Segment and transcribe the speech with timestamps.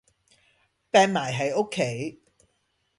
[0.91, 2.19] 柄埋喺屋企